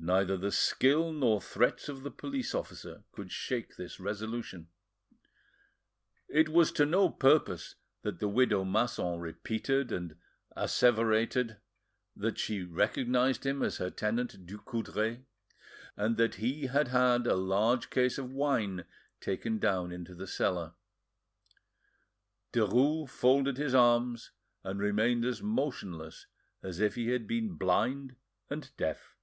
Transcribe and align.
Neither 0.00 0.36
the 0.36 0.52
skill 0.52 1.12
nor 1.12 1.40
threats 1.40 1.88
of 1.88 2.04
the 2.04 2.10
police 2.12 2.54
officer 2.54 3.02
could 3.10 3.32
shake 3.32 3.74
this 3.76 3.98
resolution. 3.98 4.68
It 6.28 6.48
was 6.50 6.70
to 6.70 6.86
no 6.86 7.10
purpose 7.10 7.74
that 8.02 8.20
the 8.20 8.28
widow 8.28 8.64
Masson 8.64 9.18
repeated 9.18 9.90
and 9.90 10.14
asseverated 10.56 11.56
that 12.14 12.38
she 12.38 12.62
recognised 12.62 13.44
him 13.44 13.60
as 13.60 13.78
her 13.78 13.90
tenant 13.90 14.46
Ducoudray, 14.46 15.24
and 15.96 16.16
that 16.16 16.36
he 16.36 16.66
had 16.66 16.86
had 16.88 17.26
a 17.26 17.34
large 17.34 17.90
case 17.90 18.18
of 18.18 18.30
wine 18.30 18.84
taken 19.20 19.58
down 19.58 19.90
into 19.90 20.14
the 20.14 20.28
cellar; 20.28 20.74
Derues 22.52 23.10
folded 23.10 23.56
his 23.56 23.74
arms, 23.74 24.30
and 24.62 24.78
remained 24.78 25.24
as 25.24 25.42
motionless 25.42 26.26
as 26.62 26.78
if 26.78 26.94
he 26.94 27.08
had 27.08 27.26
been 27.26 27.54
blind 27.56 28.14
and 28.48 28.70
deaf. 28.76 29.16